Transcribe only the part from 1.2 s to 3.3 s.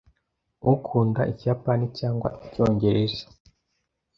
Ikiyapani cyangwa Icyongereza?